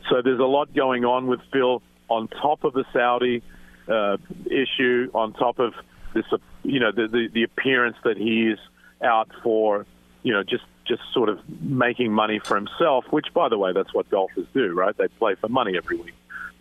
[0.09, 3.41] So there's a lot going on with Phil on top of the Saudi
[3.87, 5.73] uh, issue, on top of
[6.13, 6.25] this,
[6.63, 8.57] you know, the, the the appearance that he's
[9.01, 9.85] out for,
[10.23, 13.05] you know, just just sort of making money for himself.
[13.09, 14.95] Which, by the way, that's what golfers do, right?
[14.95, 16.15] They play for money every week.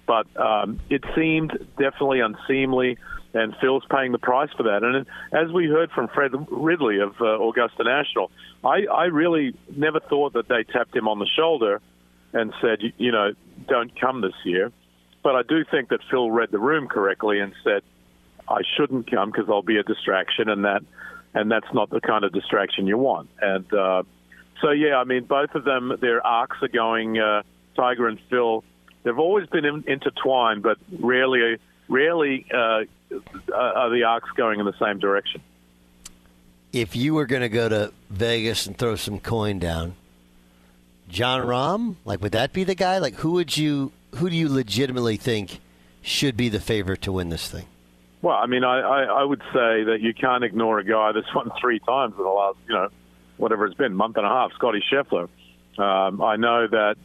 [0.06, 2.96] But um, it seemed definitely unseemly,
[3.34, 4.82] and Phil's paying the price for that.
[4.82, 8.30] And as we heard from Fred Ridley of uh, Augusta National,
[8.64, 11.80] I, I really never thought that they tapped him on the shoulder
[12.32, 13.32] and said, you, you know,
[13.68, 14.70] don't come this year.
[15.22, 17.82] But I do think that Phil read the room correctly and said,
[18.48, 20.82] I shouldn't come because I'll be a distraction, and that
[21.34, 23.28] and that's not the kind of distraction you want.
[23.40, 24.04] And uh,
[24.62, 27.18] so, yeah, I mean, both of them, their arcs are going.
[27.18, 27.42] Uh,
[27.74, 28.64] Tiger and Phil,
[29.06, 32.82] they've always been in, intertwined, but rarely, rarely uh,
[33.54, 35.40] are the arcs going in the same direction.
[36.72, 39.94] If you were going to go to Vegas and throw some coin down,
[41.08, 42.98] Jon Rahm, like would that be the guy?
[42.98, 45.60] Like who would you who do you legitimately think
[46.02, 47.66] should be the favorite to win this thing?
[48.22, 51.32] Well, I mean, I, I, I would say that you can't ignore a guy that's
[51.32, 52.88] won three times in the last, you know,
[53.36, 55.28] whatever it's been, month and a half, Scotty Scheffler.
[55.78, 56.96] Um, I know that,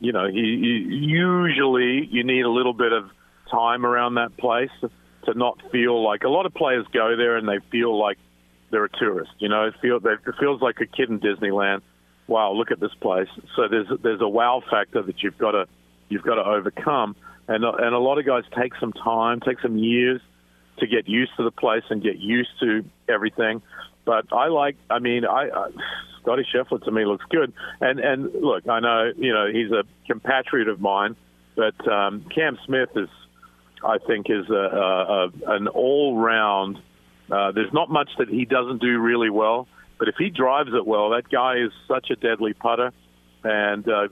[0.00, 3.10] you know, he, he usually you need a little bit of
[3.50, 7.48] time around that place to not feel like a lot of players go there and
[7.48, 8.18] they feel like
[8.70, 9.30] they're a tourist.
[9.38, 11.82] You know, it, feel, it feels like a kid in Disneyland.
[12.26, 13.28] Wow, look at this place.
[13.54, 15.66] So there's there's a wow factor that you've got to
[16.08, 17.16] you've got to overcome.
[17.46, 20.22] And and a lot of guys take some time, take some years
[20.78, 23.62] to get used to the place and get used to everything.
[24.04, 25.70] But I like, I mean, I, I
[26.24, 27.52] Scotty Scheffler to me looks good.
[27.80, 31.16] And and look, I know you know he's a compatriot of mine,
[31.54, 33.10] but um, Cam Smith is,
[33.84, 36.78] I think, is a, a, a an all round.
[37.30, 39.68] Uh, there's not much that he doesn't do really well,
[39.98, 42.92] but if he drives it well, that guy is such a deadly putter,
[43.44, 44.08] and uh,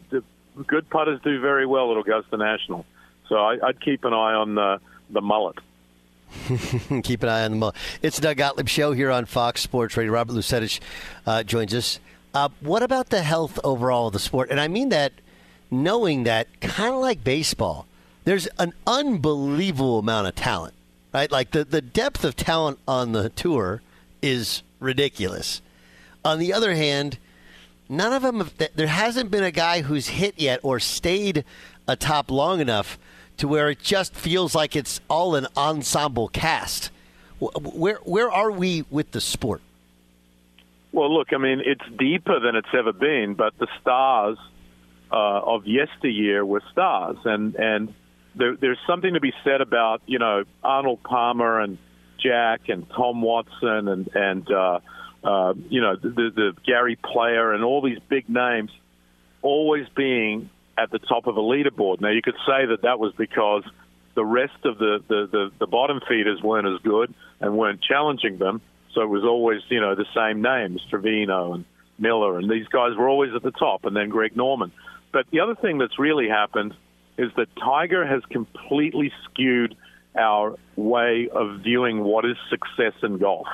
[0.66, 2.84] good putters do very well at Augusta National.
[3.28, 5.56] So I, I'd keep an eye on the the mullet.
[7.02, 7.72] Keep an eye on the.
[8.00, 10.12] It's the Doug Gottlieb Show here on Fox Sports Radio.
[10.12, 10.80] Robert Lusetich
[11.26, 12.00] uh, joins us.
[12.34, 14.50] Uh, what about the health overall of the sport?
[14.50, 15.12] And I mean that
[15.70, 17.86] knowing that, kind of like baseball,
[18.24, 20.74] there's an unbelievable amount of talent,
[21.12, 21.30] right?
[21.30, 23.82] Like the, the depth of talent on the tour
[24.20, 25.60] is ridiculous.
[26.24, 27.18] On the other hand,
[27.88, 31.44] none of them, have, there hasn't been a guy who's hit yet or stayed
[31.88, 32.98] atop long enough
[33.42, 36.92] to where it just feels like it's all an ensemble cast.
[37.40, 39.60] Where where are we with the sport?
[40.92, 44.38] Well, look, I mean, it's deeper than it's ever been, but the stars
[45.10, 47.92] uh, of yesteryear were stars, and and
[48.36, 51.78] there, there's something to be said about you know Arnold Palmer and
[52.20, 54.78] Jack and Tom Watson and and uh,
[55.24, 58.70] uh, you know the, the Gary Player and all these big names
[59.42, 60.48] always being
[60.78, 62.00] at the top of a leaderboard.
[62.00, 63.62] Now, you could say that that was because
[64.14, 68.38] the rest of the, the, the, the bottom feeders weren't as good and weren't challenging
[68.38, 68.60] them.
[68.94, 71.64] So it was always, you know, the same names, Trevino and
[71.98, 74.72] Miller, and these guys were always at the top, and then Greg Norman.
[75.12, 76.74] But the other thing that's really happened
[77.16, 79.76] is that Tiger has completely skewed
[80.18, 83.46] our way of viewing what is success in golf.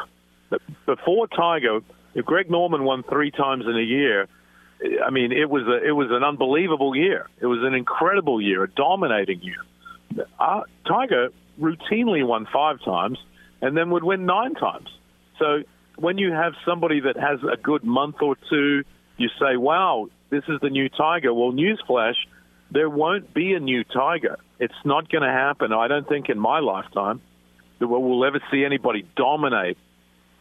[0.86, 1.80] Before Tiger,
[2.14, 4.28] if Greg Norman won three times in a year,
[5.04, 7.28] I mean, it was a, it was an unbelievable year.
[7.40, 10.26] It was an incredible year, a dominating year.
[10.38, 13.18] Uh, Tiger routinely won five times
[13.60, 14.88] and then would win nine times.
[15.38, 15.62] So
[15.96, 18.84] when you have somebody that has a good month or two,
[19.16, 22.16] you say, "Wow, this is the new Tiger." Well, newsflash,
[22.70, 24.36] there won't be a new Tiger.
[24.60, 25.72] It's not going to happen.
[25.72, 27.20] I don't think in my lifetime
[27.80, 29.78] that we'll ever see anybody dominate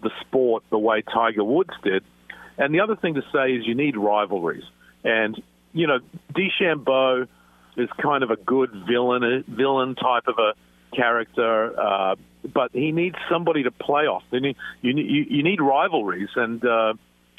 [0.02, 2.04] the sport the way Tiger Woods did
[2.58, 4.64] and the other thing to say is you need rivalries.
[5.04, 5.42] And,
[5.74, 6.00] you know,
[6.34, 7.28] DeChambeau
[7.76, 10.54] is kind of a good villain, villain type of a
[10.96, 12.16] character, uh,
[12.54, 14.24] but he needs somebody to play off.
[14.32, 16.94] You need, you, you need rivalries, and uh,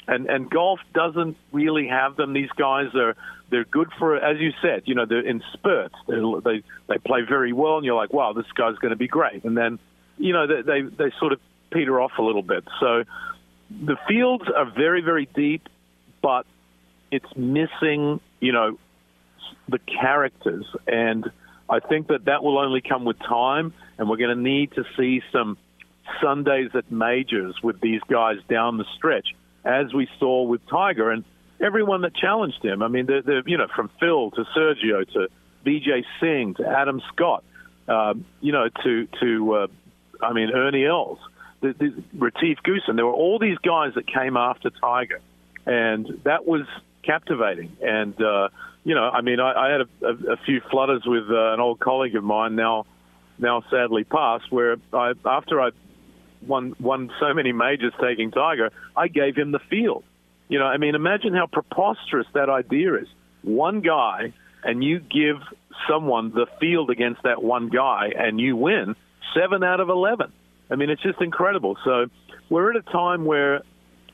[0.07, 2.33] and and golf doesn't really have them.
[2.33, 3.15] These guys are
[3.49, 5.95] they're good for, as you said, you know, they're in spurts.
[6.07, 9.07] They're, they they play very well, and you're like, wow, this guy's going to be
[9.07, 9.79] great, and then,
[10.17, 11.39] you know, they they, they sort of
[11.71, 12.63] peter off a little bit.
[12.79, 13.03] So
[13.69, 15.67] the fields are very, very deep,
[16.21, 16.45] but
[17.11, 18.77] it's missing, you know,
[19.67, 20.65] the characters.
[20.87, 21.29] And
[21.69, 24.83] I think that that will only come with time, and we're going to need to
[24.97, 25.57] see some
[26.21, 31.23] Sundays at majors with these guys down the stretch, as we saw with Tiger and
[31.59, 32.81] everyone that challenged him.
[32.81, 35.27] I mean, they're, they're you know from Phil to Sergio to
[35.65, 37.43] Vijay Singh to Adam Scott,
[37.87, 39.67] um, you know to to uh,
[40.21, 41.19] I mean Ernie Els,
[41.61, 42.95] the, the, Retief Goosen.
[42.95, 45.21] There were all these guys that came after Tiger,
[45.65, 46.65] and that was
[47.03, 47.75] captivating.
[47.81, 48.49] And uh,
[48.83, 51.59] you know, I mean, I, I had a, a, a few flutters with uh, an
[51.59, 52.85] old colleague of mine now,
[53.37, 55.71] now sadly passed, where I after I
[56.45, 60.03] won won so many majors taking Tiger, I gave him the field.
[60.47, 63.07] You know, I mean, imagine how preposterous that idea is.
[63.43, 64.33] One guy,
[64.63, 65.37] and you give
[65.87, 68.95] someone the field against that one guy, and you win
[69.35, 70.31] seven out of eleven.
[70.69, 71.77] I mean, it's just incredible.
[71.83, 72.07] So
[72.49, 73.61] we're at a time where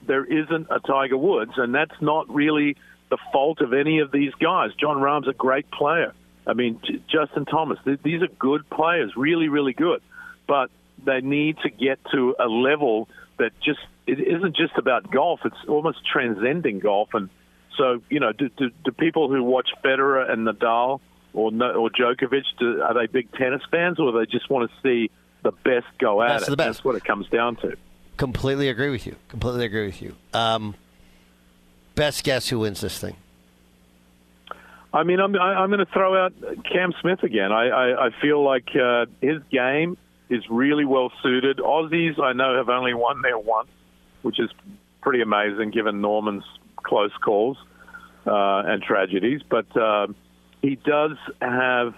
[0.08, 2.76] there isn't a Tiger Woods, and that's not really
[3.10, 4.72] the fault of any of these guys.
[4.80, 6.14] Jon Rahm's a great player.
[6.48, 10.02] I mean, Justin Thomas, these are good players, really, really good.
[10.48, 10.70] But
[11.04, 15.56] they need to get to a level that just it isn't just about golf; it's
[15.68, 17.10] almost transcending golf.
[17.14, 17.30] And
[17.78, 21.00] so, you know, do, do, do people who watch Federer and Nadal
[21.34, 25.12] or or Djokovic do, are they big tennis fans, or they just want to see
[25.46, 26.52] the best go at Best it?
[26.52, 26.68] the best.
[26.80, 27.78] That's what it comes down to.
[28.18, 29.16] Completely agree with you.
[29.30, 30.16] Completely agree with you.
[30.34, 30.76] Um,
[31.96, 33.16] best guess who wins this thing?
[34.94, 36.34] I mean, I'm I- I'm going to throw out
[36.72, 37.52] Cam Smith again.
[37.52, 39.98] I I, I feel like uh, his game
[40.30, 41.58] is really well suited.
[41.58, 43.68] Aussies, I know, have only won there once,
[44.22, 44.50] which is
[45.02, 46.44] pretty amazing given Norman's
[46.78, 47.58] close calls
[48.26, 49.42] uh, and tragedies.
[49.48, 50.08] But uh,
[50.62, 51.94] he does have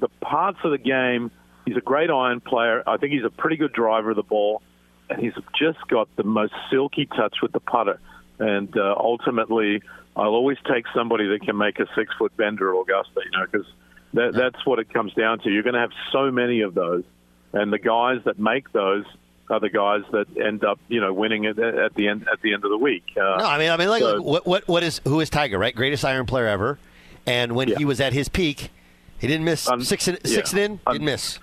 [0.00, 1.30] the parts of the game.
[1.70, 2.82] He's a great iron player.
[2.84, 4.60] I think he's a pretty good driver of the ball,
[5.08, 8.00] and he's just got the most silky touch with the putter.
[8.40, 9.80] And uh, ultimately,
[10.16, 13.46] I'll always take somebody that can make a six foot bender at Augusta, you know,
[13.46, 13.68] because
[14.14, 15.48] that, that's what it comes down to.
[15.48, 17.04] You're going to have so many of those,
[17.52, 19.04] and the guys that make those
[19.48, 22.52] are the guys that end up, you know, winning it at the end at the
[22.52, 23.04] end of the week.
[23.16, 25.30] Uh, No, I mean, I mean, like, so- look, what, what, what is who is
[25.30, 25.56] Tiger?
[25.56, 26.80] Right, greatest iron player ever,
[27.26, 28.70] and when he was at his peak,
[29.20, 30.64] he didn't miss six and, six and yeah.
[30.64, 31.38] in, didn't miss.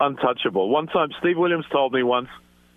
[0.00, 0.68] Untouchable.
[0.68, 2.28] One time, Steve Williams told me once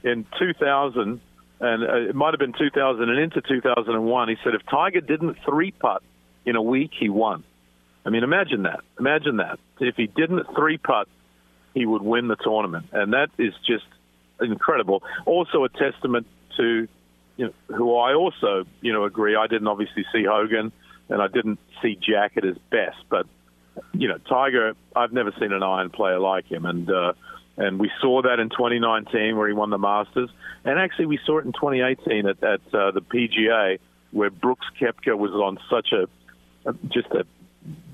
[0.04, 1.22] in 2000,
[1.60, 4.30] and uh, it might have been 2000 and into 2001.
[4.30, 6.02] He said if Tiger didn't three putt
[6.46, 7.44] in a week, he won.
[8.06, 8.82] I mean, imagine that.
[9.00, 9.60] Imagine that.
[9.80, 11.08] If he didn't three putt,
[11.74, 13.86] he would win the tournament, and that is just
[14.42, 15.04] incredible.
[15.26, 16.88] Also, a testament to
[17.38, 19.36] you know, who I also you know agree.
[19.36, 20.72] I didn't obviously see Hogan,
[21.10, 23.28] and I didn't see Jack at his best, but
[23.94, 27.14] you know, Tiger, I've never seen an iron player like him, and uh,
[27.58, 30.30] and we saw that in 2019 where he won the Masters,
[30.64, 33.80] and actually we saw it in 2018 at, at uh, the PGA
[34.12, 36.08] where Brooks Koepka was on such a
[36.90, 37.26] just a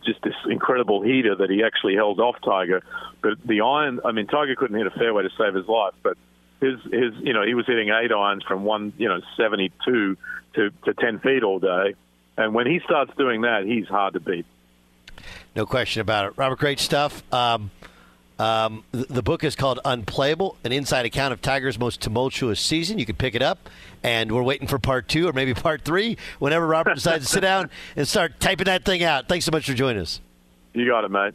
[0.05, 2.81] just this incredible heater that he actually held off Tiger.
[3.21, 6.17] But the iron, I mean, Tiger couldn't hit a fairway to save his life, but
[6.61, 10.17] his his you know he was hitting eight irons from one you know 72
[10.55, 11.95] to to 10 feet all day,
[12.38, 14.45] and when he starts doing that, he's hard to beat.
[15.55, 16.34] No question about it.
[16.38, 17.24] Robert, great stuff.
[17.34, 17.72] Um,
[18.39, 22.99] um, the, book is called Unplayable, an inside account of Tiger's most tumultuous season.
[22.99, 23.68] You can pick it up,
[24.03, 27.41] and we're waiting for part two or maybe part three whenever Robert decides to sit
[27.41, 29.28] down and start typing that thing out.
[29.28, 30.22] Thanks so much for joining us.
[30.74, 31.34] You got it, mate.